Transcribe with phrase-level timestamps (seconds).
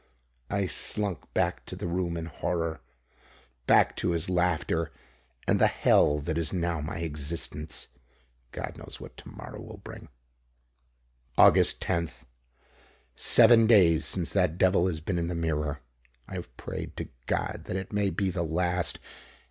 [0.49, 2.81] I slunk back to the room in horror.
[3.67, 4.91] Back to his laughter
[5.47, 7.85] and the hell that is now my existence.
[8.51, 10.09] God knows what to morrow will bring!
[11.37, 11.53] Aug.
[11.53, 12.23] 10th.
[13.15, 15.81] Seven days since that devil has been in the mirror.
[16.27, 18.97] I have prayed to God that it may be the last.